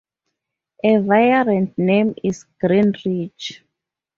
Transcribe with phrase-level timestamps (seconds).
[0.83, 3.59] A variant name is "Greenridge".